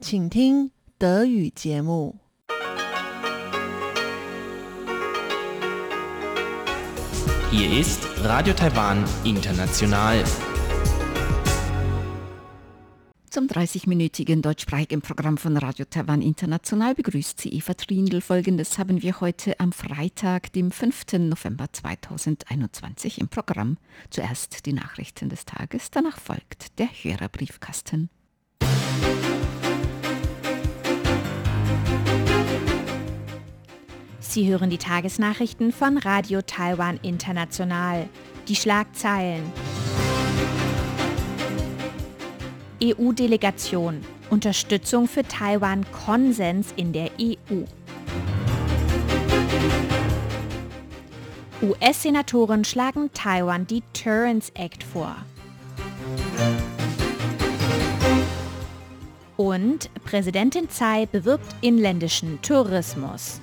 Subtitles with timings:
[0.00, 2.16] 请听德语节目。
[7.50, 10.24] Hier ist Radio Taiwan International.
[13.28, 18.20] Zum 30-minütigen deutschsprachigen Programm von Radio Taiwan International begrüßt sie Eva Trindl.
[18.20, 21.12] Folgendes haben wir heute am Freitag, dem 5.
[21.18, 23.78] November 2021 im Programm.
[24.10, 28.10] Zuerst die Nachrichten des Tages, danach folgt der Hörerbriefkasten.
[34.37, 38.07] Sie hören die Tagesnachrichten von Radio Taiwan International.
[38.47, 39.41] Die Schlagzeilen.
[42.83, 43.99] EU-Delegation.
[44.29, 47.63] Unterstützung für Taiwan Konsens in der EU.
[51.63, 55.15] US-Senatoren schlagen Taiwan Deterrence Act vor.
[59.35, 63.41] Und Präsidentin Tsai bewirbt inländischen Tourismus.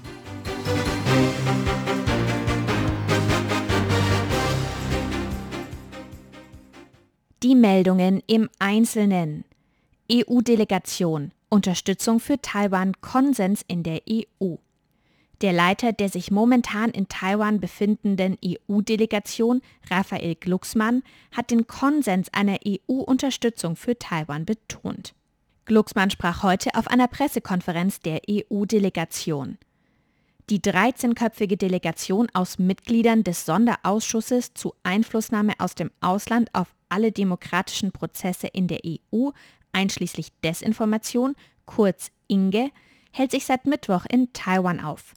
[7.54, 9.44] Die Meldungen im Einzelnen.
[10.10, 11.30] EU-Delegation.
[11.50, 14.56] Unterstützung für Taiwan Konsens in der EU.
[15.40, 22.58] Der Leiter der sich momentan in Taiwan befindenden EU-Delegation, Raphael Glucksmann, hat den Konsens einer
[22.66, 25.14] EU-Unterstützung für Taiwan betont.
[25.64, 29.58] Glucksmann sprach heute auf einer Pressekonferenz der EU-Delegation.
[30.50, 37.92] Die 13-köpfige Delegation aus Mitgliedern des Sonderausschusses zu Einflussnahme aus dem Ausland auf alle demokratischen
[37.92, 39.30] Prozesse in der EU,
[39.72, 42.70] einschließlich Desinformation, kurz INGE,
[43.10, 45.14] hält sich seit Mittwoch in Taiwan auf.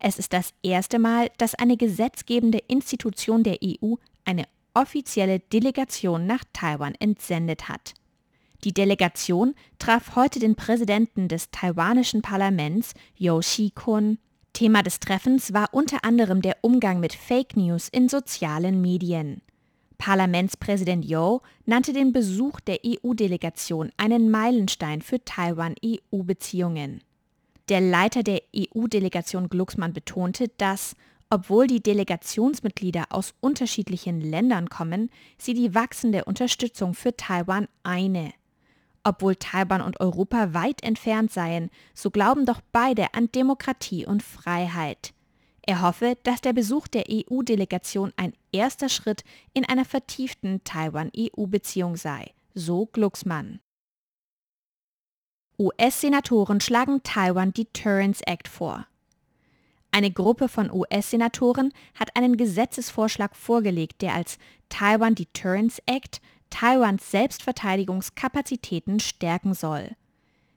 [0.00, 3.94] Es ist das erste Mal, dass eine gesetzgebende Institution der EU
[4.24, 7.94] eine offizielle Delegation nach Taiwan entsendet hat.
[8.64, 14.18] Die Delegation traf heute den Präsidenten des taiwanischen Parlaments, Yo Shi-kun,
[14.54, 19.42] Thema des Treffens war unter anderem der Umgang mit Fake News in sozialen Medien.
[19.98, 27.02] Parlamentspräsident Yo nannte den Besuch der EU-Delegation einen Meilenstein für Taiwan-EU-Beziehungen.
[27.68, 30.94] Der Leiter der EU-Delegation Glucksmann betonte, dass,
[31.30, 38.32] obwohl die Delegationsmitglieder aus unterschiedlichen Ländern kommen, sie die wachsende Unterstützung für Taiwan eine.
[39.04, 45.12] Obwohl Taiwan und Europa weit entfernt seien, so glauben doch beide an Demokratie und Freiheit.
[45.66, 52.32] Er hoffe, dass der Besuch der EU-Delegation ein erster Schritt in einer vertieften Taiwan-EU-Beziehung sei,
[52.54, 53.60] so Glucksmann.
[55.58, 58.86] US-Senatoren schlagen Taiwan Deterrence Act vor.
[59.90, 64.38] Eine Gruppe von US-Senatoren hat einen Gesetzesvorschlag vorgelegt, der als
[64.68, 66.20] Taiwan Deterrence Act
[66.54, 69.90] Taiwans Selbstverteidigungskapazitäten stärken soll.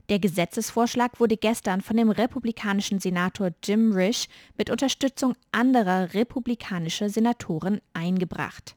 [0.09, 4.27] Der Gesetzesvorschlag wurde gestern von dem republikanischen Senator Jim Risch
[4.59, 8.75] mit Unterstützung anderer republikanischer Senatoren eingebracht.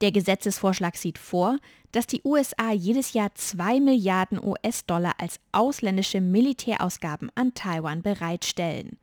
[0.00, 1.58] Der Gesetzesvorschlag sieht vor,
[1.92, 8.98] dass die USA jedes Jahr 2 Milliarden US-Dollar als ausländische Militärausgaben an Taiwan bereitstellen.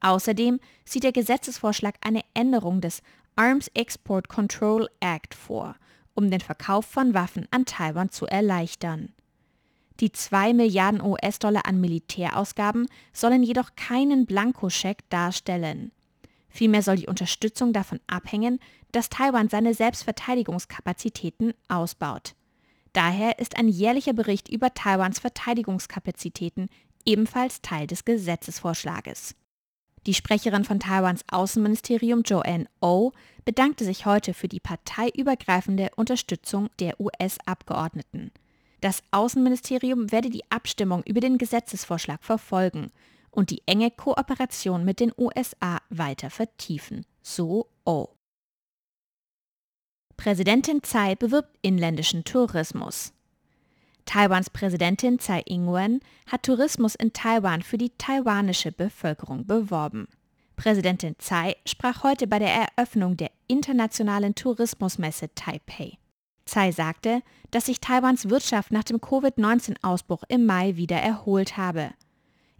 [0.00, 3.02] Außerdem sieht der Gesetzesvorschlag eine Änderung des
[3.36, 5.76] Arms Export Control Act vor–
[6.18, 9.12] um den Verkauf von Waffen an Taiwan zu erleichtern.
[10.00, 15.92] Die 2 Milliarden US-Dollar an Militärausgaben sollen jedoch keinen Blankoscheck darstellen.
[16.48, 18.58] Vielmehr soll die Unterstützung davon abhängen,
[18.90, 22.34] dass Taiwan seine Selbstverteidigungskapazitäten ausbaut.
[22.94, 26.68] Daher ist ein jährlicher Bericht über Taiwans Verteidigungskapazitäten
[27.04, 29.36] ebenfalls Teil des Gesetzesvorschlages.
[30.06, 33.12] Die Sprecherin von Taiwans Außenministerium Joanne O oh
[33.44, 38.30] bedankte sich heute für die parteiübergreifende Unterstützung der US-Abgeordneten.
[38.80, 42.92] Das Außenministerium werde die Abstimmung über den Gesetzesvorschlag verfolgen
[43.30, 48.08] und die enge Kooperation mit den USA weiter vertiefen, so O.
[50.16, 53.12] Präsidentin Tsai bewirbt inländischen Tourismus.
[54.08, 60.08] Taiwans Präsidentin Tsai Ing-wen hat Tourismus in Taiwan für die taiwanische Bevölkerung beworben.
[60.56, 65.98] Präsidentin Tsai sprach heute bei der Eröffnung der internationalen Tourismusmesse Taipei.
[66.46, 67.20] Tsai sagte,
[67.50, 71.90] dass sich Taiwans Wirtschaft nach dem Covid-19-Ausbruch im Mai wieder erholt habe.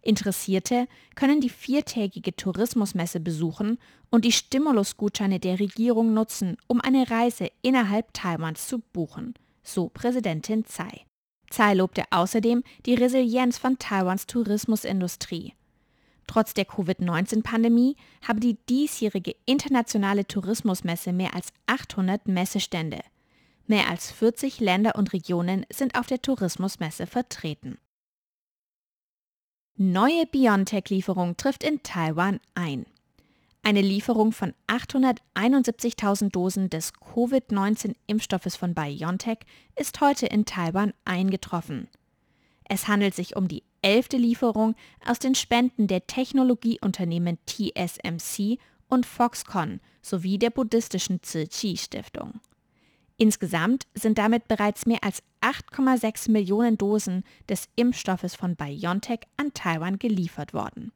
[0.03, 3.79] Interessierte können die viertägige Tourismusmesse besuchen
[4.11, 10.67] und die Stimulusgutscheine der Regierung nutzen, um eine Reise innerhalb Taiwans zu buchen, so Präsidentin
[10.67, 11.07] Tsai.
[11.50, 15.55] Tsai lobte außerdem die Resilienz von Taiwans Tourismusindustrie.
[16.27, 17.97] Trotz der Covid-19-Pandemie
[18.27, 23.00] habe die diesjährige internationale Tourismusmesse mehr als 800 Messestände.
[23.67, 27.79] Mehr als 40 Länder und Regionen sind auf der Tourismusmesse vertreten.
[29.77, 32.85] Neue BioNTech-Lieferung trifft in Taiwan ein.
[33.62, 39.40] Eine Lieferung von 871.000 Dosen des Covid-19-Impfstoffes von BioNTech
[39.76, 41.88] ist heute in Taiwan eingetroffen.
[42.64, 44.75] Es handelt sich um die elfte Lieferung
[45.05, 48.58] aus den Spenden der Technologieunternehmen TSMC
[48.88, 52.40] und Foxconn sowie der buddhistischen Tzu Chi Stiftung.
[53.16, 59.99] Insgesamt sind damit bereits mehr als 8,6 Millionen Dosen des Impfstoffes von BioNTech an Taiwan
[59.99, 60.93] geliefert worden.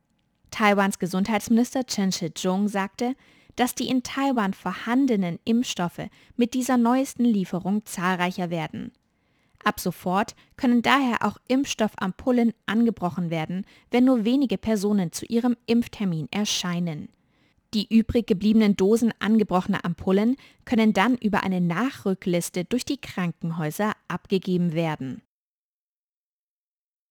[0.52, 3.16] Taiwans Gesundheitsminister Chen Shih-chung sagte,
[3.56, 8.92] dass die in Taiwan vorhandenen Impfstoffe mit dieser neuesten Lieferung zahlreicher werden.
[9.64, 16.28] Ab sofort können daher auch Impfstoffampullen angebrochen werden, wenn nur wenige Personen zu ihrem Impftermin
[16.30, 17.08] erscheinen.
[17.74, 24.74] Die übrig gebliebenen Dosen angebrochener Ampullen können dann über eine Nachrückliste durch die Krankenhäuser abgegeben
[24.74, 25.22] werden.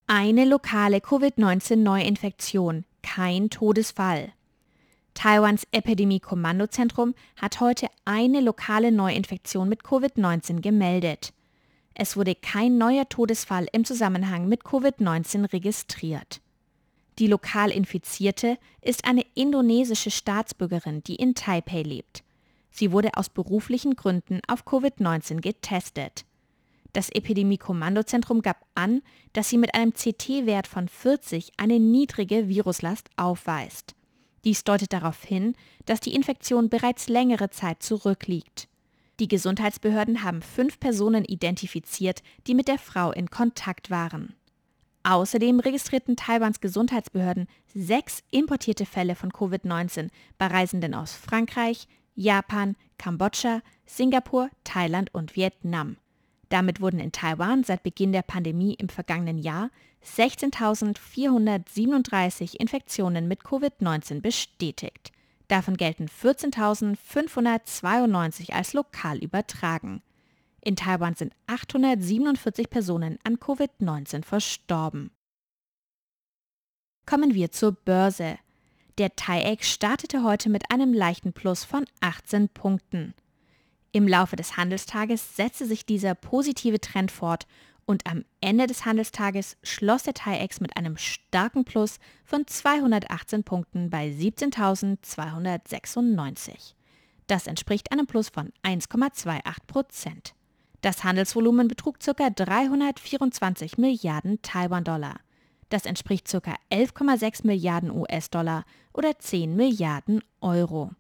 [0.06, 4.34] Eine lokale Covid-19-Neuinfektion, kein Todesfall.
[5.14, 11.34] Taiwans Epidemie-Kommandozentrum hat heute eine lokale Neuinfektion mit Covid-19 gemeldet.
[11.94, 16.42] Es wurde kein neuer Todesfall im Zusammenhang mit Covid-19 registriert.
[17.20, 22.24] Die lokal Infizierte ist eine indonesische Staatsbürgerin, die in Taipei lebt.
[22.72, 26.26] Sie wurde aus beruflichen Gründen auf Covid-19 getestet.
[26.94, 29.02] Das Epidemie-Kommandozentrum gab an,
[29.34, 33.96] dass sie mit einem CT-Wert von 40 eine niedrige Viruslast aufweist.
[34.44, 35.56] Dies deutet darauf hin,
[35.86, 38.68] dass die Infektion bereits längere Zeit zurückliegt.
[39.20, 44.36] Die Gesundheitsbehörden haben fünf Personen identifiziert, die mit der Frau in Kontakt waren.
[45.04, 53.62] Außerdem registrierten Taiwans Gesundheitsbehörden sechs importierte Fälle von Covid-19 bei Reisenden aus Frankreich, Japan, Kambodscha,
[53.86, 55.98] Singapur, Thailand und Vietnam.
[56.52, 59.72] Damit wurden in Taiwan seit Beginn der Pandemie im vergangenen Jahr
[60.06, 65.14] 16.437 Infektionen mit Covid-19 bestätigt.
[65.48, 70.02] Davon gelten 14.592 als lokal übertragen.
[70.60, 75.12] In Taiwan sind 847 Personen an Covid-19 verstorben.
[77.06, 78.38] Kommen wir zur Börse.
[78.98, 83.14] Der TAIEX startete heute mit einem leichten Plus von 18 Punkten.
[83.94, 87.46] Im Laufe des Handelstages setzte sich dieser positive Trend fort
[87.86, 93.90] und am Ende des Handelstages schloss der TAIEX mit einem starken Plus von 218 Punkten
[93.90, 96.76] bei 17.296.
[97.28, 100.36] Das entspricht einem Plus von 1,28 Prozent.
[100.82, 102.30] Das Handelsvolumen betrug ca.
[102.30, 105.20] 324 Milliarden Taiwan-Dollar.
[105.70, 106.56] Das entspricht ca.
[106.72, 108.64] 11,6 Milliarden US-Dollar
[108.94, 110.92] oder 10 Milliarden Euro.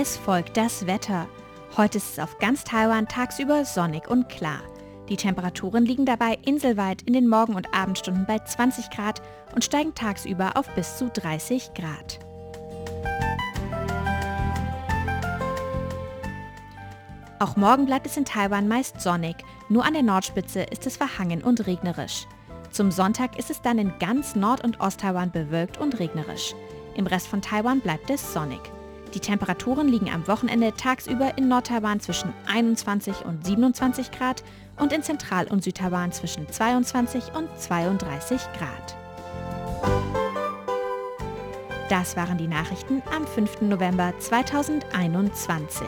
[0.00, 1.26] Es folgt das Wetter.
[1.76, 4.60] Heute ist es auf ganz Taiwan tagsüber sonnig und klar.
[5.08, 9.20] Die Temperaturen liegen dabei inselweit in den Morgen- und Abendstunden bei 20 Grad
[9.56, 12.20] und steigen tagsüber auf bis zu 30 Grad.
[17.40, 19.34] Auch morgen bleibt es in Taiwan meist sonnig,
[19.68, 22.28] nur an der Nordspitze ist es verhangen und regnerisch.
[22.70, 26.54] Zum Sonntag ist es dann in ganz Nord- und Osttaiwan bewölkt und regnerisch.
[26.94, 28.60] Im Rest von Taiwan bleibt es sonnig.
[29.14, 34.42] Die Temperaturen liegen am Wochenende tagsüber in Nordtaiwan zwischen 21 und 27 Grad
[34.76, 38.96] und in Zentral- und Südtaiwan zwischen 22 und 32 Grad.
[41.88, 43.62] Das waren die Nachrichten am 5.
[43.62, 45.86] November 2021.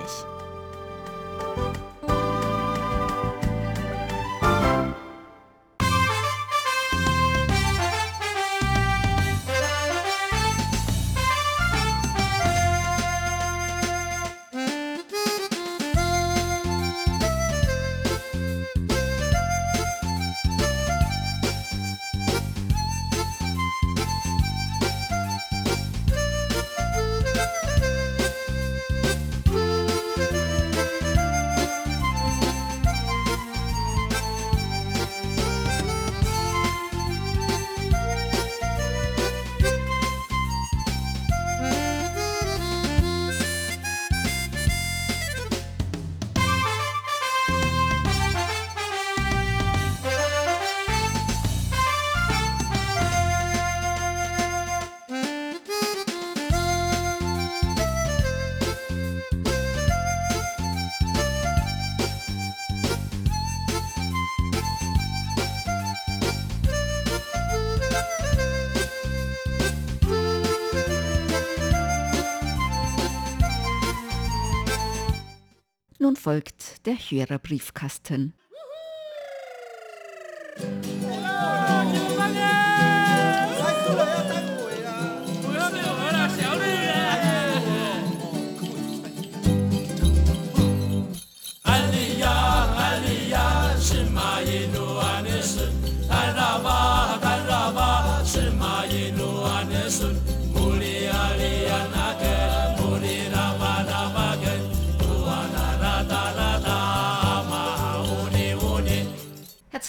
[76.31, 78.35] folgt der Hörerbriefkasten.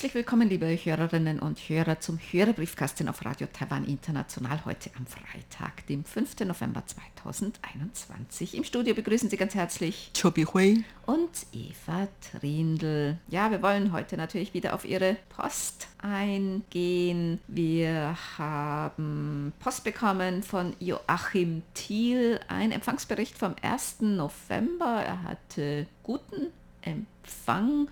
[0.02, 5.86] Herzlich willkommen, liebe Hörerinnen und Hörer, zum Hörerbriefkasten auf Radio Taiwan International heute am Freitag,
[5.86, 6.40] dem 5.
[6.40, 8.58] November 2021.
[8.58, 13.20] Im Studio begrüßen Sie ganz herzlich Chobi Hui und Eva Trindl.
[13.28, 17.40] Ja, wir wollen heute natürlich wieder auf Ihre Post eingehen.
[17.48, 23.98] Wir haben Post bekommen von Joachim Thiel, ein Empfangsbericht vom 1.
[24.00, 25.04] November.
[25.06, 26.48] Er hatte guten
[26.82, 27.88] Empfang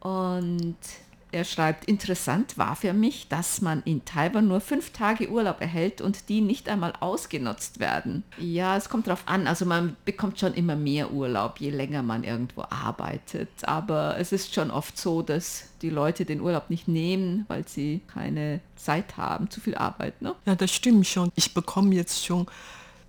[0.00, 0.76] und
[1.32, 6.00] er schreibt, interessant war für mich, dass man in Taiwan nur fünf Tage Urlaub erhält
[6.00, 8.22] und die nicht einmal ausgenutzt werden.
[8.38, 9.46] Ja, es kommt darauf an.
[9.46, 13.48] Also man bekommt schon immer mehr Urlaub, je länger man irgendwo arbeitet.
[13.62, 18.00] Aber es ist schon oft so, dass die Leute den Urlaub nicht nehmen, weil sie
[18.12, 20.22] keine Zeit haben, zu viel Arbeit.
[20.22, 20.34] Ne?
[20.46, 21.30] Ja, das stimmt schon.
[21.34, 22.46] Ich bekomme jetzt schon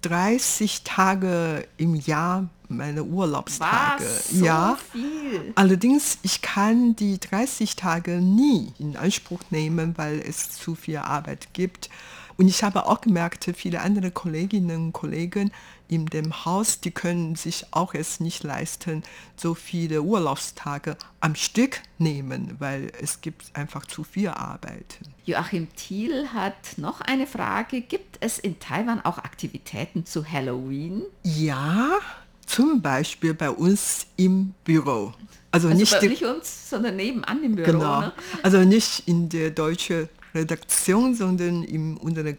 [0.01, 4.03] 30 Tage im Jahr meine Urlaubstage.
[4.03, 4.29] Was?
[4.29, 4.77] So ja.
[4.91, 5.53] viel?
[5.55, 11.53] Allerdings, ich kann die 30 Tage nie in Anspruch nehmen, weil es zu viel Arbeit
[11.53, 11.89] gibt.
[12.37, 15.51] Und ich habe auch gemerkt, viele andere Kolleginnen und Kollegen
[15.87, 19.03] in dem Haus, die können sich auch es nicht leisten,
[19.35, 24.99] so viele Urlaubstage am Stück nehmen, weil es gibt einfach zu viel Arbeit.
[25.25, 27.81] Joachim Thiel hat noch eine Frage.
[27.81, 31.03] Gibt es in Taiwan auch Aktivitäten zu Halloween?
[31.23, 31.97] Ja,
[32.47, 35.13] zum Beispiel bei uns im Büro.
[35.51, 37.71] Also, Also nicht, bei, nicht uns, sondern nebenan im Büro.
[37.71, 38.13] genau, Ne?
[38.43, 42.37] also nicht in der deutschen Redaktion, sondern in unserem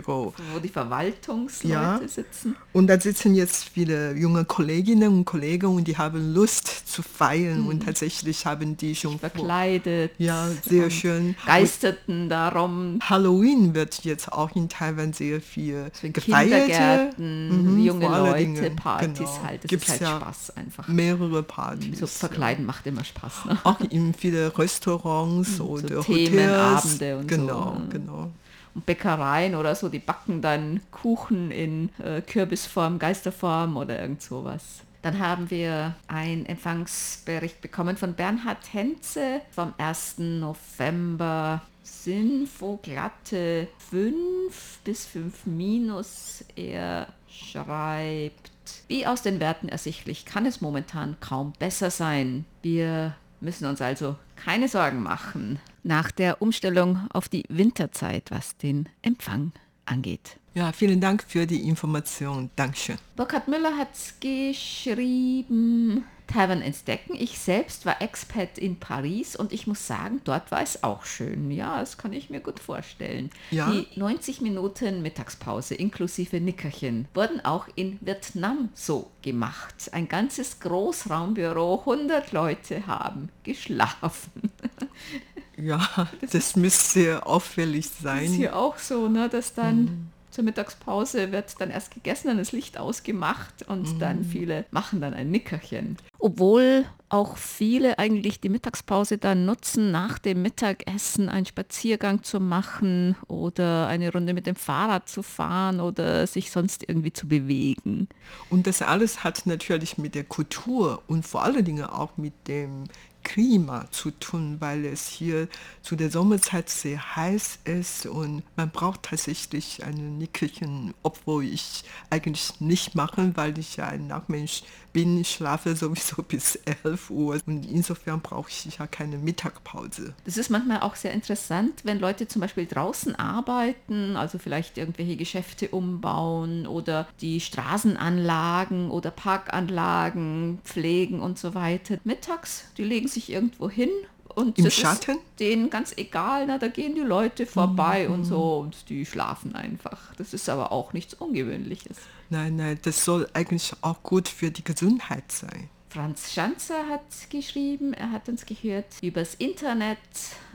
[0.00, 0.34] Großraumbüro.
[0.54, 2.00] Wo die Verwaltungsleute Ja.
[2.06, 2.56] sitzen.
[2.72, 7.66] Und da sitzen jetzt viele junge Kolleginnen und Kollegen und die haben Lust zu feiern
[7.66, 10.12] und tatsächlich haben die schon verkleidet.
[10.18, 11.36] Ja, sehr und schön.
[11.46, 12.98] Geisterten darum.
[13.02, 16.66] Halloween wird jetzt auch in Taiwan sehr viel So gefeiert.
[16.66, 19.42] Kindergärten, Mhm, junge Leute, Dingen, Partys genau.
[19.44, 19.62] halt.
[19.68, 20.88] Gibt's ist halt ja Spaß einfach.
[20.88, 21.98] Mehrere Partys.
[21.98, 23.46] So verkleiden macht immer Spaß.
[23.46, 23.58] Ne?
[23.64, 26.06] Auch in viele Restaurants oder Hotels.
[26.06, 27.88] Themenabende und so, genau, ne?
[27.90, 28.30] Genau,
[28.74, 34.82] Und Bäckereien oder so, die backen dann Kuchen in äh, Kürbisform, Geisterform oder irgend sowas.
[35.02, 40.18] Dann haben wir einen Empfangsbericht bekommen von Bernhard Henze vom 1.
[40.18, 41.62] November.
[41.82, 46.44] Sind wo glatte 5 bis 5 minus.
[46.54, 48.52] Er schreibt,
[48.86, 52.44] wie aus den Werten ersichtlich, kann es momentan kaum besser sein.
[52.62, 58.88] Wir müssen uns also keine Sorgen machen nach der Umstellung auf die Winterzeit, was den
[59.02, 59.52] Empfang
[59.86, 60.38] angeht.
[60.54, 62.50] Ja, vielen Dank für die Information.
[62.56, 62.98] Dankeschön.
[63.16, 63.88] Burkhard Müller hat
[64.20, 67.14] geschrieben, Taiwan entdecken.
[67.18, 71.50] Ich selbst war Expat in Paris und ich muss sagen, dort war es auch schön.
[71.50, 73.30] Ja, das kann ich mir gut vorstellen.
[73.50, 73.70] Ja?
[73.70, 79.90] Die 90 Minuten Mittagspause inklusive Nickerchen wurden auch in Vietnam so gemacht.
[79.92, 84.52] Ein ganzes Großraumbüro, 100 Leute haben geschlafen.
[85.62, 88.26] Ja, das müsste auffällig Das ist sein.
[88.26, 92.78] hier auch so, ne, dass dann zur Mittagspause wird dann erst gegessen, dann das Licht
[92.78, 95.98] ausgemacht und dann viele machen dann ein Nickerchen.
[96.18, 103.14] Obwohl auch viele eigentlich die Mittagspause dann nutzen, nach dem Mittagessen einen Spaziergang zu machen
[103.28, 108.08] oder eine Runde mit dem Fahrrad zu fahren oder sich sonst irgendwie zu bewegen.
[108.48, 112.84] Und das alles hat natürlich mit der Kultur und vor allen Dingen auch mit dem
[113.22, 115.48] Klima zu tun, weil es hier
[115.82, 122.60] zu der Sommerzeit sehr heiß ist und man braucht tatsächlich ein Nickerchen, obwohl ich eigentlich
[122.60, 124.62] nicht mache, weil ich ja ein Nachtmensch
[124.92, 125.18] bin.
[125.20, 130.14] Ich schlafe sowieso bis 11 Uhr und insofern brauche ich ja keine Mittagpause.
[130.24, 135.16] Das ist manchmal auch sehr interessant, wenn Leute zum Beispiel draußen arbeiten, also vielleicht irgendwelche
[135.16, 141.98] Geschäfte umbauen oder die Straßenanlagen oder Parkanlagen pflegen und so weiter.
[142.04, 143.90] Mittags, die legen sich irgendwo hin
[144.34, 145.16] und Im Schatten?
[145.16, 149.54] ist denen ganz egal, na, da gehen die Leute vorbei und so und die schlafen
[149.54, 150.14] einfach.
[150.16, 151.96] Das ist aber auch nichts Ungewöhnliches.
[152.30, 155.68] Nein, nein, das soll eigentlich auch gut für die Gesundheit sein.
[155.90, 159.98] Franz Schanzer hat geschrieben, er hat uns gehört übers Internet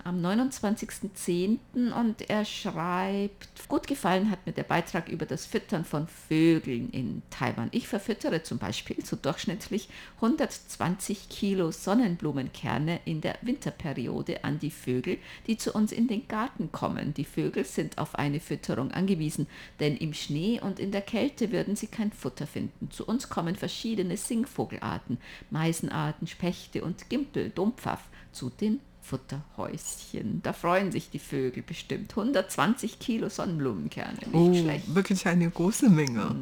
[0.08, 1.58] am 29.10.
[1.92, 7.24] und er schreibt, gut gefallen hat mir der Beitrag über das Füttern von Vögeln in
[7.30, 7.68] Taiwan.
[7.72, 15.18] Ich verfüttere zum Beispiel so durchschnittlich 120 Kilo Sonnenblumenkerne in der Winterperiode an die Vögel,
[15.46, 17.14] die zu uns in den Garten kommen.
[17.14, 19.48] Die Vögel sind auf eine Fütterung angewiesen,
[19.82, 22.90] denn im Schnee und in der Kälte würden sie kein Futter finden.
[22.92, 25.18] Zu uns kommen verschiedene Singvogelarten,
[25.50, 30.42] Meisenarten, Spechte und Gimpel, Dumpfaff zu den Futterhäuschen.
[30.44, 32.12] Da freuen sich die Vögel bestimmt.
[32.12, 34.94] 120 Kilo Sonnenblumenkerne, nicht Oh, schlecht.
[34.96, 36.36] wirklich eine große Menge.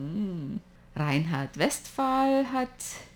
[0.95, 2.69] Reinhard Westphal hat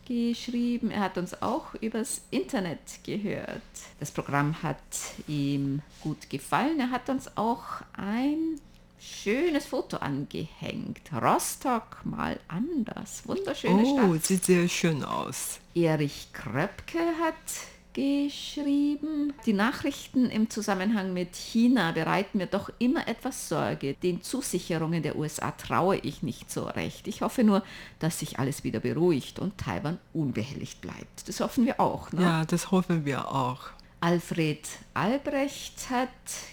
[0.06, 3.62] geschrieben, er hat uns auch übers Internet gehört.
[4.00, 4.77] Das Programm hat
[5.27, 6.79] ihm gut gefallen.
[6.79, 7.63] Er hat uns auch
[7.94, 8.60] ein
[9.00, 11.01] schönes Foto angehängt.
[11.13, 13.22] Rostock mal anders.
[13.25, 14.25] Wunderschöne Oh, Stadt.
[14.25, 15.60] sieht sehr schön aus.
[15.74, 17.36] Erich Kröpke hat
[17.93, 23.96] geschrieben, die Nachrichten im Zusammenhang mit China bereiten mir doch immer etwas Sorge.
[23.96, 27.08] Den Zusicherungen der USA traue ich nicht so recht.
[27.08, 27.63] Ich hoffe nur,
[28.00, 31.27] dass sich alles wieder beruhigt und Taiwan unbehelligt bleibt.
[31.27, 32.12] Das hoffen wir auch.
[32.12, 32.22] Ne?
[32.22, 33.69] Ja, das hoffen wir auch.
[34.01, 36.08] Alfred Albrecht hat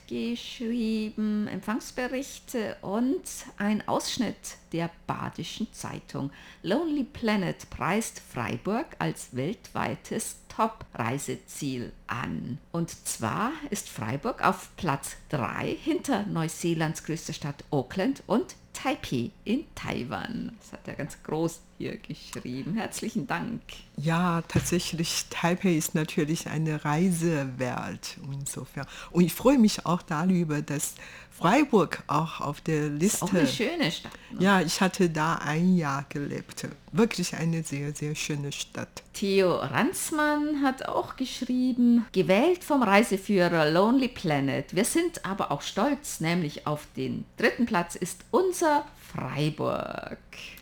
[0.09, 3.23] geschrieben Empfangsberichte und
[3.57, 6.33] ein Ausschnitt der Badischen Zeitung.
[6.63, 12.59] Lonely Planet preist Freiburg als weltweites Top-Reiseziel an.
[12.73, 19.65] Und zwar ist Freiburg auf Platz 3 hinter Neuseelands größter Stadt Auckland und Taipei in
[19.75, 20.53] Taiwan.
[20.61, 22.75] Das hat er ganz groß hier geschrieben.
[22.75, 23.63] Herzlichen Dank.
[23.97, 28.19] Ja, tatsächlich, Taipei ist natürlich eine Reise wert.
[28.31, 28.87] Insofern.
[29.11, 30.95] Und ich freue mich auch darüber, dass
[31.39, 33.25] Freiburg auch auf der Liste.
[33.25, 34.13] Auch eine schöne Stadt.
[34.33, 34.43] ne?
[34.43, 36.67] ja, ich hatte da ein Jahr gelebt.
[36.93, 39.03] Wirklich eine sehr, sehr schöne Stadt.
[39.13, 44.75] Theo Ranzmann hat auch geschrieben, gewählt vom Reiseführer Lonely Planet.
[44.75, 50.19] Wir sind aber auch stolz, nämlich auf den dritten Platz ist unser Freiburg.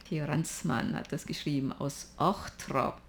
[0.09, 3.01] Theo Ranzmann hat das geschrieben aus Ochtrop.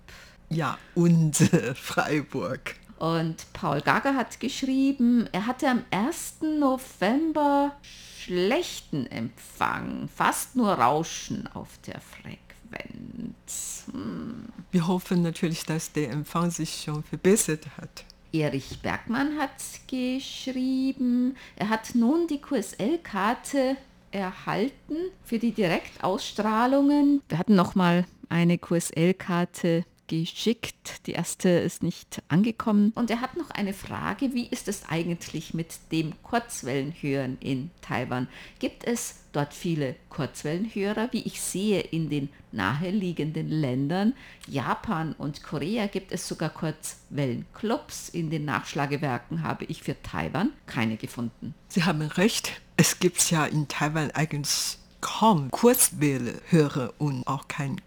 [0.49, 2.75] Ja, unser Freiburg.
[2.97, 6.37] Und Paul Gager hat geschrieben, er hatte am 1.
[6.59, 13.85] November schlechten Empfang, fast nur Rauschen auf der Frequenz.
[13.91, 14.45] Hm.
[14.71, 18.05] Wir hoffen natürlich, dass der Empfang sich schon verbessert hat.
[18.33, 19.51] Erich Bergmann hat
[19.87, 23.77] geschrieben, er hat nun die QSL-Karte
[24.11, 27.21] erhalten für die Direktausstrahlungen.
[27.29, 31.05] Wir hatten noch mal eine QSL-Karte geschickt.
[31.07, 32.91] Die erste ist nicht angekommen.
[32.95, 38.27] Und er hat noch eine Frage, wie ist es eigentlich mit dem Kurzwellenhören in Taiwan?
[38.59, 41.09] Gibt es dort viele Kurzwellenhörer?
[41.11, 44.13] Wie ich sehe, in den naheliegenden Ländern,
[44.47, 48.09] Japan und Korea, gibt es sogar Kurzwellenclubs.
[48.09, 51.53] In den Nachschlagewerken habe ich für Taiwan keine gefunden.
[51.67, 52.61] Sie haben recht.
[52.77, 57.79] Es gibt ja in Taiwan eigentlich kaum Kurzwelle-Hörer und auch kein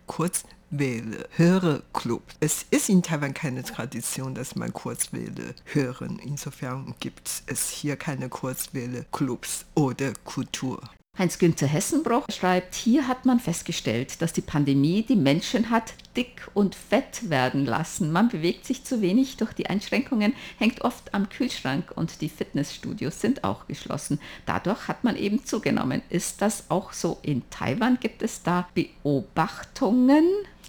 [0.70, 2.22] Kurzwelle-Hörerclub.
[2.40, 6.20] Es ist in Taiwan keine Tradition, dass man Kurzwelle hören.
[6.22, 10.80] Insofern gibt es hier keine Kurzwelle-Clubs oder Kultur.
[11.18, 16.76] Heinz-Günther Hessenbroch schreibt, hier hat man festgestellt, dass die Pandemie die Menschen hat dick und
[16.76, 18.12] fett werden lassen.
[18.12, 23.20] Man bewegt sich zu wenig durch die Einschränkungen, hängt oft am Kühlschrank und die Fitnessstudios
[23.20, 24.20] sind auch geschlossen.
[24.46, 26.02] Dadurch hat man eben zugenommen.
[26.08, 27.98] Ist das auch so in Taiwan?
[28.00, 30.24] Gibt es da Beobachtungen?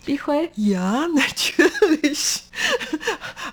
[0.06, 0.50] Bichol?
[0.56, 2.44] Ja, natürlich.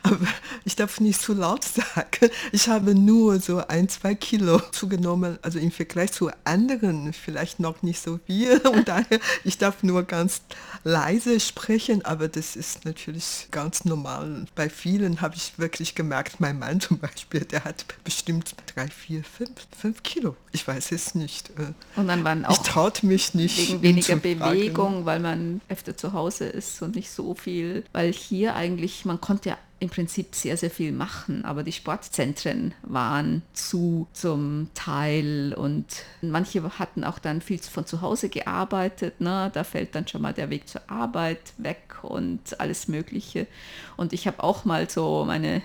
[0.02, 0.26] Aber
[0.64, 2.30] ich darf nicht zu laut sagen.
[2.52, 5.38] Ich habe nur so ein, zwei Kilo zugenommen.
[5.42, 8.58] Also im Vergleich zu anderen vielleicht noch nicht so viel.
[8.66, 10.42] Und daher, ich darf nur ganz
[10.84, 14.46] leise sprechen, aber das ist natürlich ganz normal.
[14.54, 19.22] Bei vielen habe ich wirklich gemerkt, mein Mann zum Beispiel, der hat bestimmt drei, vier,
[19.24, 20.36] fünf, fünf Kilo.
[20.52, 21.50] Ich weiß es nicht.
[21.96, 23.68] Und dann waren Ich auch traute mich nicht.
[23.68, 24.16] wegen weniger.
[24.16, 27.84] Bewegung, weil man öfter zu Hause ist und nicht so viel.
[27.92, 32.72] Weil hier eigentlich, man konnte ja im Prinzip sehr, sehr viel machen, aber die Sportzentren
[32.82, 35.84] waren zu zum Teil und
[36.22, 39.20] manche hatten auch dann viel von zu Hause gearbeitet.
[39.20, 39.50] Ne?
[39.52, 43.46] Da fällt dann schon mal der Weg zur Arbeit weg und alles Mögliche.
[43.98, 45.60] Und ich habe auch mal so meine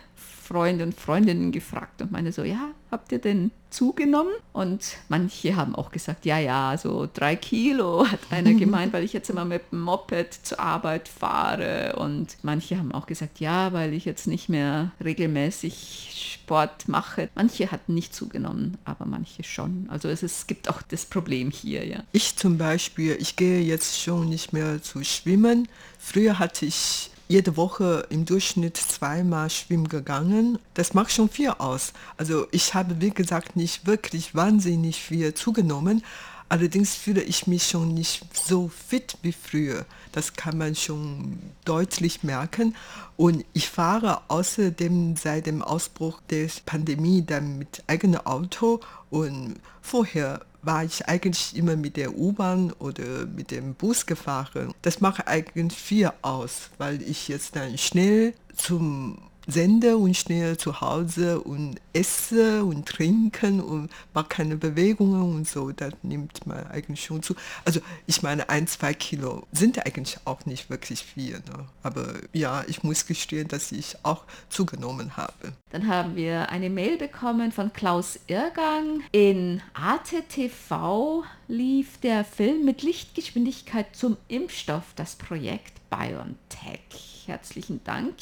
[0.51, 4.33] Freunde und Freundinnen gefragt und meine so, ja, habt ihr denn zugenommen?
[4.51, 9.13] Und manche haben auch gesagt, ja, ja, so drei Kilo, hat einer gemeint, weil ich
[9.13, 11.95] jetzt immer mit dem Moped zur Arbeit fahre.
[11.95, 17.29] Und manche haben auch gesagt, ja, weil ich jetzt nicht mehr regelmäßig Sport mache.
[17.33, 19.87] Manche hatten nicht zugenommen, aber manche schon.
[19.89, 22.03] Also es, ist, es gibt auch das Problem hier, ja.
[22.11, 25.69] Ich zum Beispiel, ich gehe jetzt schon nicht mehr zu schwimmen.
[25.97, 30.59] Früher hatte ich jede Woche im Durchschnitt zweimal schwimmen gegangen.
[30.73, 31.93] Das macht schon viel aus.
[32.17, 36.03] Also ich habe, wie gesagt, nicht wirklich wahnsinnig viel zugenommen.
[36.49, 39.85] Allerdings fühle ich mich schon nicht so fit wie früher.
[40.11, 42.75] Das kann man schon deutlich merken.
[43.15, 48.81] Und ich fahre außerdem seit dem Ausbruch der Pandemie dann mit eigenem Auto.
[49.09, 54.73] Und vorher war ich eigentlich immer mit der U-Bahn oder mit dem Bus gefahren.
[54.81, 60.81] Das macht eigentlich viel aus, weil ich jetzt dann schnell zum sende und schnell zu
[60.81, 67.03] Hause und esse und trinken und mache keine Bewegungen und so, das nimmt man eigentlich
[67.03, 67.35] schon zu.
[67.65, 71.33] Also ich meine, ein, zwei Kilo sind eigentlich auch nicht wirklich viel.
[71.33, 71.65] Ne?
[71.83, 75.53] Aber ja, ich muss gestehen, dass ich auch zugenommen habe.
[75.71, 79.01] Dann haben wir eine Mail bekommen von Klaus Irrgang.
[79.11, 87.25] In ATTV lief der Film mit Lichtgeschwindigkeit zum Impfstoff, das Projekt BioNTech.
[87.25, 88.15] Herzlichen Dank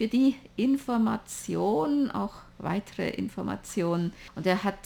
[0.00, 4.14] für die Information, auch weitere Informationen.
[4.34, 4.78] Und er hat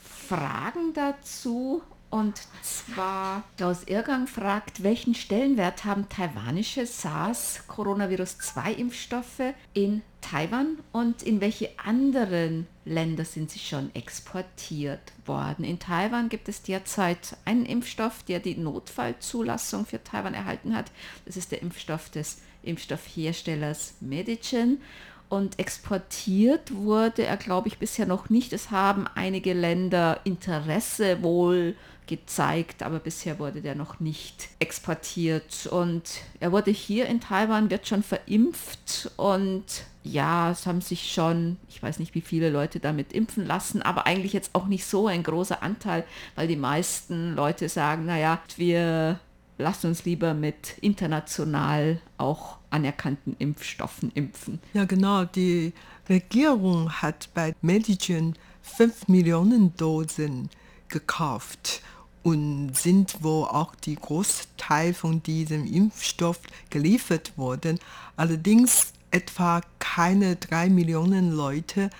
[0.00, 1.82] Fragen dazu.
[2.10, 11.70] Und zwar Klaus Irrgang fragt, welchen Stellenwert haben taiwanische SARS-Coronavirus-2-Impfstoffe in Taiwan und in welche
[11.84, 15.64] anderen Länder sind sie schon exportiert worden?
[15.64, 20.92] In Taiwan gibt es derzeit einen Impfstoff, der die Notfallzulassung für Taiwan erhalten hat.
[21.24, 24.80] Das ist der Impfstoff des Impfstoffherstellers Medigen.
[25.28, 28.52] Und exportiert wurde er, glaube ich, bisher noch nicht.
[28.52, 31.74] Es haben einige Länder Interesse wohl
[32.06, 35.66] gezeigt, aber bisher wurde der noch nicht exportiert.
[35.70, 36.02] Und
[36.40, 39.64] er wurde hier in Taiwan, wird schon verimpft und
[40.04, 44.06] ja, es haben sich schon, ich weiß nicht, wie viele Leute damit impfen lassen, aber
[44.06, 49.20] eigentlich jetzt auch nicht so ein großer Anteil, weil die meisten Leute sagen, naja, wir
[49.62, 54.60] lasst uns lieber mit international auch anerkannten Impfstoffen impfen.
[54.74, 55.24] Ja, genau.
[55.24, 55.72] Die
[56.08, 60.50] Regierung hat bei Medigen 5 Millionen Dosen
[60.88, 61.82] gekauft
[62.22, 67.78] und sind wo auch die Großteil von diesem Impfstoff geliefert worden.
[68.16, 71.90] Allerdings etwa keine 3 Millionen Leute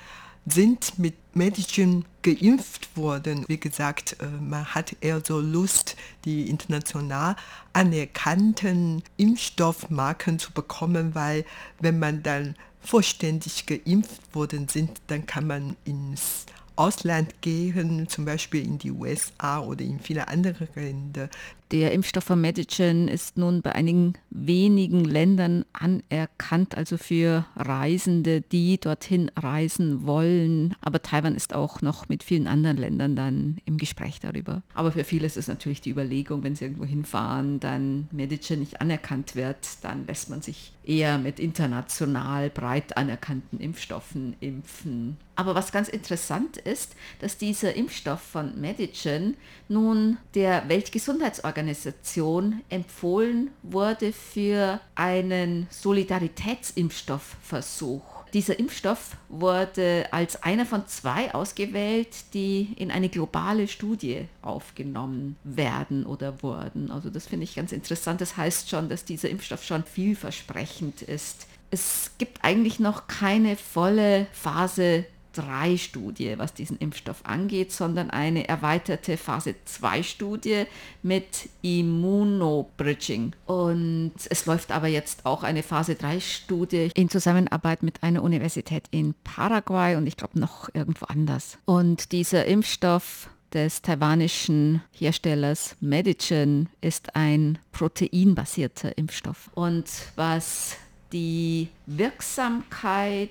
[0.47, 3.45] sind mit Mädchen geimpft worden.
[3.49, 7.37] Wie gesagt, äh, man hat eher so Lust, die international
[7.73, 11.45] anerkannten Impfstoffmarken zu bekommen, weil
[11.81, 18.65] wenn man dann vollständig geimpft worden sind, dann kann man ins Ausland gehen, zum Beispiel
[18.65, 21.29] in die USA oder in viele andere Länder.
[21.73, 28.79] Der Impfstoff von Medigen ist nun bei einigen wenigen Ländern anerkannt, also für Reisende, die
[28.79, 30.75] dorthin reisen wollen.
[30.83, 34.63] Aber Taiwan ist auch noch mit vielen anderen Ländern dann im Gespräch darüber.
[34.75, 38.83] Aber für viele ist es natürlich die Überlegung, wenn sie irgendwo hinfahren, dann Medigen nicht
[38.83, 45.17] anerkannt wird, dann lässt man sich eher mit international breit anerkannten Impfstoffen impfen.
[45.37, 49.37] Aber was ganz interessant ist, dass dieser Impfstoff von Medigen
[49.69, 58.03] nun der Weltgesundheitsorganisation Organisation empfohlen wurde für einen Solidaritätsimpfstoffversuch.
[58.35, 66.05] Dieser Impfstoff wurde als einer von zwei ausgewählt, die in eine globale Studie aufgenommen werden
[66.05, 66.91] oder wurden.
[66.91, 68.21] Also das finde ich ganz interessant.
[68.21, 71.47] Das heißt schon, dass dieser Impfstoff schon vielversprechend ist.
[71.71, 79.17] Es gibt eigentlich noch keine volle Phase 3-Studie, was diesen Impfstoff angeht, sondern eine erweiterte
[79.17, 80.65] Phase 2-Studie
[81.03, 83.35] mit Immunobridging.
[83.47, 89.15] Und es läuft aber jetzt auch eine Phase 3-Studie in Zusammenarbeit mit einer Universität in
[89.25, 91.59] Paraguay und ich glaube noch irgendwo anders.
[91.65, 99.51] Und dieser Impfstoff des taiwanischen Herstellers Medigen ist ein proteinbasierter Impfstoff.
[99.55, 100.77] Und was
[101.13, 103.29] die Wirksamkeit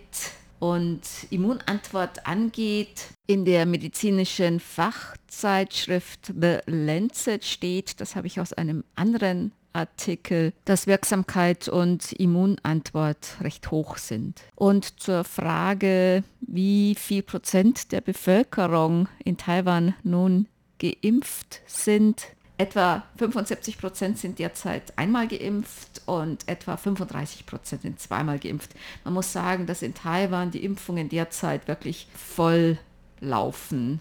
[0.61, 3.07] und Immunantwort angeht.
[3.27, 10.85] In der medizinischen Fachzeitschrift The Lancet steht, das habe ich aus einem anderen Artikel, dass
[10.85, 14.41] Wirksamkeit und Immunantwort recht hoch sind.
[14.55, 20.47] Und zur Frage, wie viel Prozent der Bevölkerung in Taiwan nun
[20.77, 22.27] geimpft sind,
[22.61, 28.75] Etwa 75 Prozent sind derzeit einmal geimpft und etwa 35 Prozent sind zweimal geimpft.
[29.03, 32.77] Man muss sagen, dass in Taiwan die Impfungen derzeit wirklich voll
[33.19, 33.99] laufen,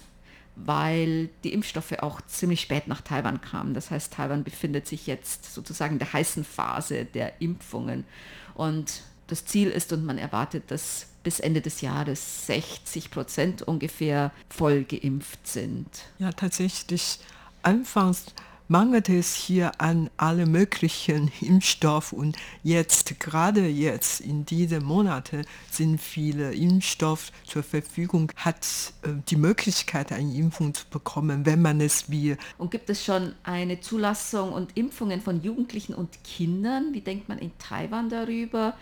[0.56, 3.72] weil die Impfstoffe auch ziemlich spät nach Taiwan kamen.
[3.72, 8.04] Das heißt, Taiwan befindet sich jetzt sozusagen in der heißen Phase der Impfungen.
[8.52, 14.32] Und das Ziel ist, und man erwartet, dass bis Ende des Jahres 60 Prozent ungefähr
[14.50, 15.88] voll geimpft sind.
[16.18, 17.20] Ja, tatsächlich.
[17.62, 18.24] Anfangs
[18.70, 26.00] mangelt es hier an alle möglichen Impfstoff und jetzt, gerade jetzt in diesen Monaten, sind
[26.00, 28.64] viele Impfstoffe zur Verfügung, hat
[29.02, 32.38] äh, die Möglichkeit, eine Impfung zu bekommen, wenn man es will.
[32.58, 36.94] Und gibt es schon eine Zulassung und Impfungen von Jugendlichen und Kindern?
[36.94, 38.74] Wie denkt man in Taiwan darüber?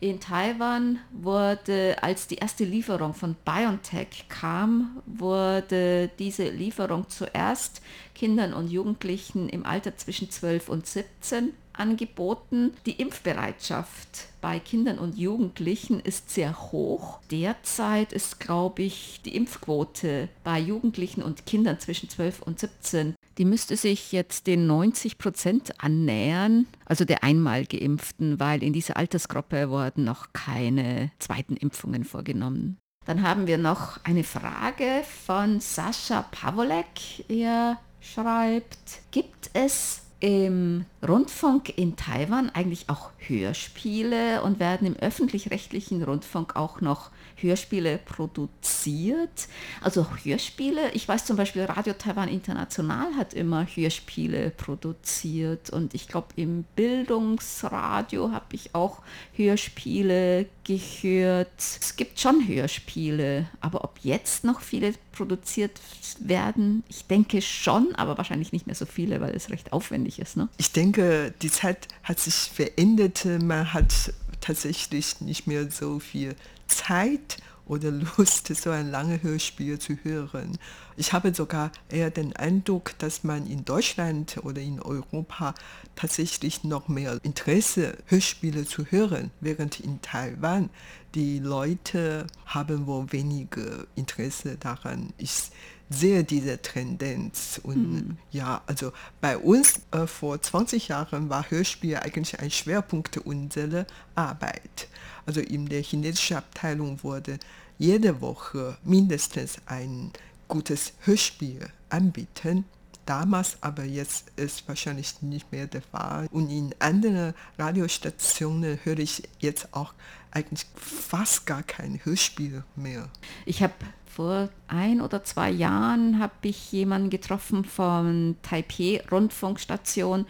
[0.00, 7.80] In Taiwan wurde, als die erste Lieferung von BioNTech kam, wurde diese Lieferung zuerst
[8.16, 12.72] Kindern und Jugendlichen im Alter zwischen 12 und 17 angeboten.
[12.86, 17.20] Die Impfbereitschaft bei Kindern und Jugendlichen ist sehr hoch.
[17.30, 23.44] Derzeit ist, glaube ich, die Impfquote bei Jugendlichen und Kindern zwischen 12 und 17 die
[23.44, 29.68] müsste sich jetzt den 90 Prozent annähern, also der einmal geimpften, weil in dieser Altersgruppe
[29.68, 32.78] wurden noch keine zweiten Impfungen vorgenommen.
[33.04, 37.28] Dann haben wir noch eine Frage von Sascha Pavolek.
[37.28, 37.78] Er
[38.12, 46.56] schreibt, gibt es im Rundfunk in Taiwan eigentlich auch Hörspiele und werden im öffentlich-rechtlichen Rundfunk
[46.56, 49.48] auch noch Hörspiele produziert.
[49.80, 56.08] Also Hörspiele, ich weiß zum Beispiel, Radio Taiwan International hat immer Hörspiele produziert und ich
[56.08, 59.02] glaube im Bildungsradio habe ich auch
[59.34, 61.48] Hörspiele gehört.
[61.58, 65.80] Es gibt schon Hörspiele, aber ob jetzt noch viele produziert
[66.20, 70.36] werden, ich denke schon, aber wahrscheinlich nicht mehr so viele, weil es recht aufwendig ist.
[70.36, 70.48] Ne?
[70.56, 73.24] Ich denke, die Zeit hat sich verändert.
[73.24, 76.34] Man hat tatsächlich nicht mehr so viel
[76.66, 80.58] Zeit oder Lust, so ein langes Hörspiel zu hören.
[80.96, 85.54] Ich habe sogar eher den Eindruck, dass man in Deutschland oder in Europa
[85.94, 90.70] tatsächlich noch mehr Interesse, Hörspiele zu hören, während in Taiwan
[91.16, 95.14] die Leute haben wohl weniger Interesse daran.
[95.16, 95.50] Ich
[95.88, 97.58] sehe diese Tendenz.
[97.62, 98.18] Und mhm.
[98.30, 104.88] ja, also bei uns äh, vor 20 Jahren war Hörspiel eigentlich ein Schwerpunkt unserer Arbeit.
[105.24, 107.38] Also in der chinesischen Abteilung wurde
[107.78, 110.12] jede Woche mindestens ein
[110.48, 112.66] gutes Hörspiel anbieten.
[113.06, 116.26] Damals, aber jetzt ist wahrscheinlich nicht mehr der Fall.
[116.32, 119.94] Und in anderen Radiostationen höre ich jetzt auch
[120.32, 123.08] eigentlich fast gar kein Hörspiel mehr.
[123.46, 123.74] Ich habe
[124.16, 130.26] vor ein oder zwei Jahren habe ich jemanden getroffen von Taipei Rundfunkstation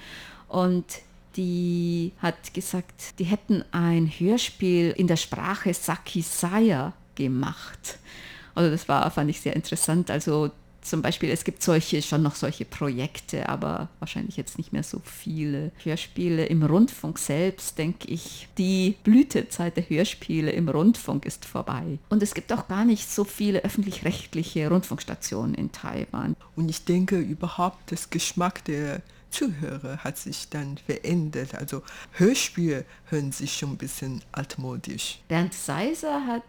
[0.49, 0.85] und
[1.37, 7.99] die hat gesagt, die hätten ein Hörspiel in der Sprache Sakisaya gemacht.
[8.55, 10.11] Also das war, fand ich sehr interessant.
[10.11, 10.51] Also
[10.87, 15.01] zum Beispiel, es gibt solche, schon noch solche Projekte, aber wahrscheinlich jetzt nicht mehr so
[15.05, 16.47] viele Hörspiele.
[16.47, 21.99] Im Rundfunk selbst, denke ich, die Blütezeit der Hörspiele im Rundfunk ist vorbei.
[22.09, 26.37] Und es gibt auch gar nicht so viele öffentlich-rechtliche Rundfunkstationen in Taiwan.
[26.55, 29.03] Und ich denke überhaupt, das Geschmack der
[29.37, 31.55] Zuhörer hat sich dann verändert.
[31.55, 35.19] Also Hörspiele hören sich schon ein bisschen altmodisch.
[35.29, 36.43] Bernd Seiser hat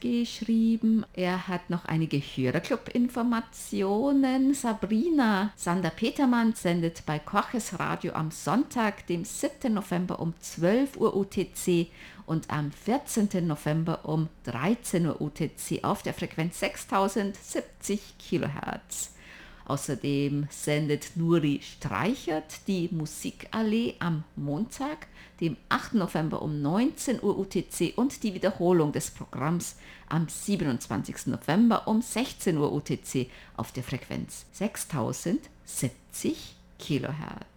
[0.00, 4.54] geschrieben, er hat noch einige Hörerclub-Informationen.
[4.54, 9.72] Sabrina Sander-Petermann sendet bei Koches Radio am Sonntag, dem 7.
[9.72, 11.86] November um 12 Uhr UTC
[12.26, 13.46] und am 14.
[13.46, 19.11] November um 13 Uhr UTC auf der Frequenz 6070 Kilohertz.
[19.66, 25.06] Außerdem sendet Nuri Streichert die Musikallee am Montag,
[25.40, 25.94] dem 8.
[25.94, 29.76] November um 19 Uhr UTC und die Wiederholung des Programms
[30.08, 31.28] am 27.
[31.28, 37.51] November um 16 Uhr UTC auf der Frequenz 6070 Kilohertz.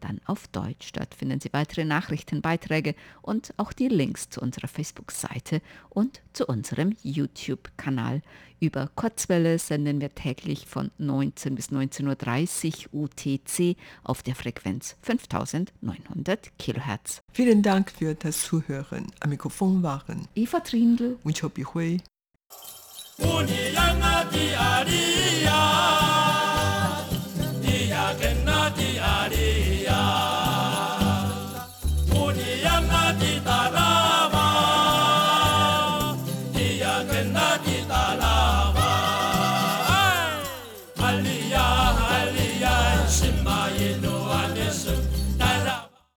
[0.00, 0.90] dann auf Deutsch.
[0.92, 6.46] Dort finden Sie weitere Nachrichten, Beiträge und auch die Links zu unserer Facebook-Seite und zu
[6.46, 8.22] unserem YouTube-Kanal.
[8.60, 16.52] Über Kurzwelle senden wir täglich von 19 bis 19.30 Uhr UTC auf der Frequenz 5900
[16.58, 17.22] kHz.
[17.32, 19.06] Vielen Dank für das Zuhören.
[19.20, 21.98] Am Mikrofon waren Eva Trindl und Chobi Hui.